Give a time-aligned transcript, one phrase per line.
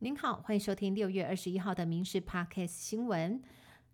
[0.00, 3.42] 您好，欢迎收听六月二十一号的《民事 Podcast》新闻。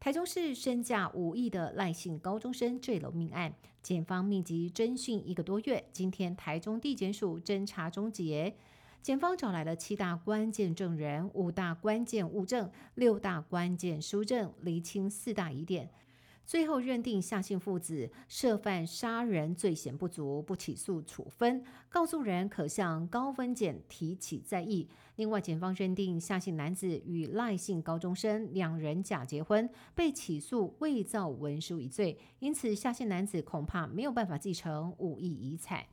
[0.00, 8.52] 台中市身价五亿的赖姓高中生坠楼命案，检方密集侦讯一个多月，今天台中地检署侦查终结。
[9.00, 15.88] 检方找来了七大关键证人、五大关键物证、六大关键书证，厘清四大疑点。
[16.52, 24.86] 最后认定夏姓父子涉犯杀人罪嫌不足，不起诉处分，告诉人可向高分检提起再议。
[25.16, 35.86] 另外，检方认定夏姓男子与赖姓高中生两人假结婚，被起诉伪造文书一罪，因此夏姓男子恐怕没有办法继承五亿遗产。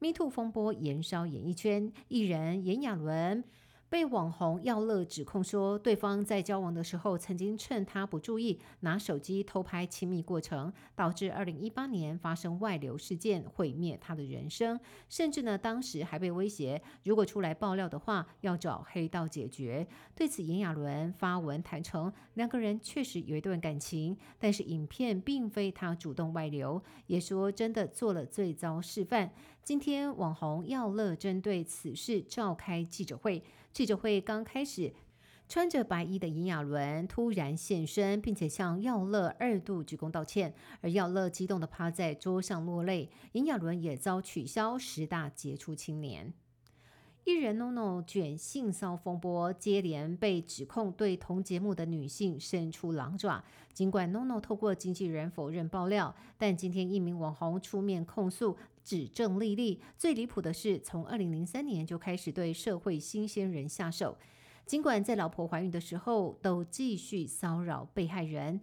[0.00, 3.44] Me Too 风波延烧演艺圈，艺人炎亚纶。
[3.90, 14.78] 被网红耀乐指控说，对方在交往的时候曾经趁他不注意拿手机偷拍亲密过程，导致二零一八年发生外流事件，毁灭他的人生。
[15.08, 19.84] 甚至呢，当时还被威胁，如果出来爆料的话，要找黑道解决。
[20.14, 29.32] 对此，炎亚纶发文坦诚，两个人确实有一段感情，但是影片并非他主动外流，也说真的做了最糟示范。
[29.62, 33.44] 今天，网红耀乐针对此事召开记者会。
[33.72, 34.92] 记者会刚开始，
[35.48, 43.10] 穿着白衣的炎亚纶突然现身，并且向耀乐二度鞠躬道歉，而耀乐激动的趴在桌上落泪。
[43.32, 46.32] 炎亚纶也遭取消十大杰出青年。
[47.24, 53.44] 艺人 NONO 卷性骚风波，接连被指控对同节目的女性伸出狼爪。
[53.74, 58.56] 尽管 NONO 透过经纪人否认爆料，但今天一名网红出面控诉。
[58.82, 64.16] 指证莉莉，最离谱的是，从二零零三年就开始对社会新鲜人下手，
[64.66, 68.60] 尽管在老婆怀孕的时候，都继续骚扰被害人。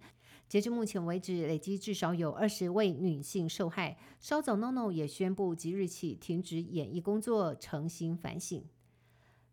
[0.48, 3.98] 截至目前为止，累积至少有二十位女性受害。
[4.20, 8.64] 稍早，NONO 也宣布即日起停止演艺工作，诚心反省。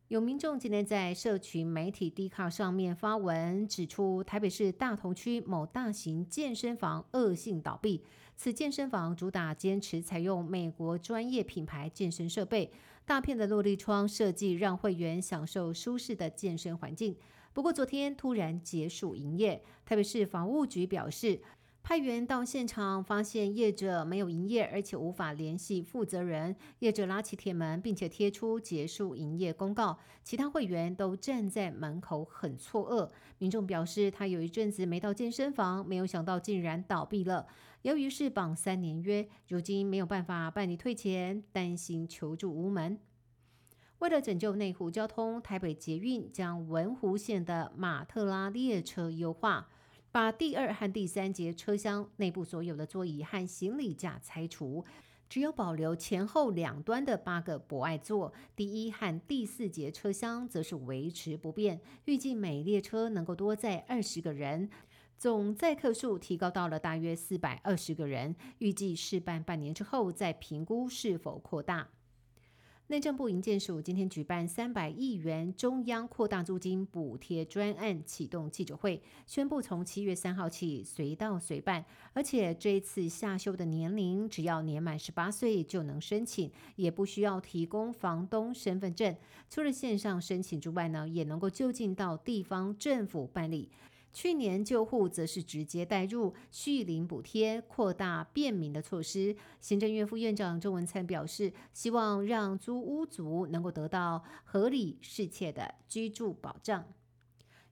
[0.08, 8.04] 有民众今天在社群媒体 D 卡上面发文，指出台北市大同区某大型健身房恶性倒闭。
[8.36, 12.70] 此健身房主打坚持采用美国专业品牌健身设备，
[13.06, 17.16] 大片的落地窗设计让会员享受舒适的健身环境。
[17.54, 21.40] 不过昨天突然结束营业，台北市房务局表示。
[21.84, 26.56] 派员到现场，发现业者没有营业，而且无法联系负责人。
[26.78, 29.98] 业者拉起铁门，并且贴出结束营业公告。
[30.22, 33.10] 其他会员都站在门口，很错愕。
[33.36, 37.46] 民众表示，他有一阵子没到健身房，没有想到竟然倒闭了。
[37.82, 42.98] 由于是绑三年约，如今没有办法办理退钱，担心求助无门。
[43.98, 49.68] 为了拯救内湖交通，台北捷运将文湖线的马特拉列车优化。
[50.14, 54.84] 把第二和第三节车厢内部所有的座椅和行李架拆除，
[55.28, 58.32] 只有保留前后两端的八个博爱座。
[58.54, 64.70] 第一和第四节车厢则是维持不变，预计每列车能够多载二十个人，
[65.18, 68.36] 总载客数提高到了大约四百二十个人。
[68.58, 71.88] 预计试办半年之后再评估是否扩大。
[72.88, 89.16] 内政部营建署今天举办三百亿元中央扩大租金补贴专案启动记者会，宣布从七月三号起随到随办，而且这一次下修的年龄只要年满十八岁就能申请，也不需要提供房东身份证。
[89.48, 93.70] 除了线上申请之外呢，也能够就近到地方政府办理。
[94.14, 99.36] 去年救护则是直接带入续领补贴，扩大便民的措施。
[99.60, 106.84] 行政院副院长周文灿表示，希望让租屋族能够得到合理适切的居住保障。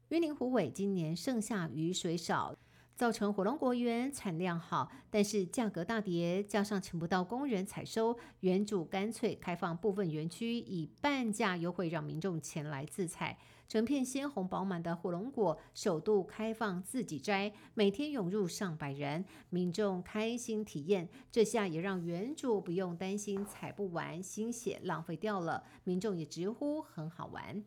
[0.09, 2.57] 云林虎尾今年盛夏雨水少。
[2.95, 13.39] 造成火龙果园产量好，但是价格大跌，加上请不到工人采收，园主干脆开放部分园区以半价优惠，让民众前来自采。
[13.73, 21.09] 整片鲜红饱满的火龙果首度开放自己摘，每天涌入上百人，民众开心体验。
[21.31, 27.65] 这下也让园主不用担心采不完，心血浪费掉了，民众也直呼很好玩。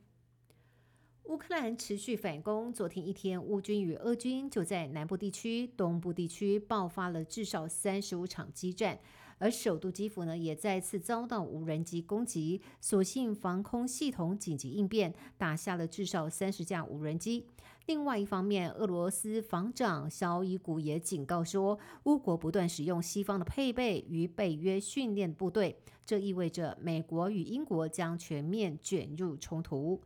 [1.24, 9.00] 乌克兰持续反攻，昨天一天，乌军与俄军就在南部地区、东部地区爆发了至少三十五场激战，
[9.38, 17.46] 而首都基辅呢，也再次遭到无人机攻击，所幸防空系统紧急应变，打下了至少三十架无人机。
[17.88, 30.02] 另外一方面，俄罗斯防长肖伊古也警告说，乌国不断使用西方的配备与北约训练部队，这意味着美国与英国将全面卷入冲突。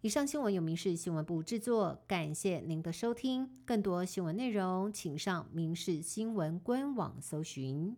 [0.00, 3.48] 以上新闻由民事新闻部制作，感谢您的收听。
[3.64, 7.96] 更多新闻内容，请上民事新闻官网搜寻。